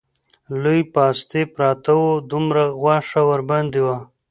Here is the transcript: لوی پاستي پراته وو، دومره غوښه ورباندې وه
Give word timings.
لوی 0.61 0.81
پاستي 0.93 1.41
پراته 1.53 1.91
وو، 1.99 2.09
دومره 2.31 2.63
غوښه 2.81 3.21
ورباندې 3.29 3.79
وه 3.85 3.97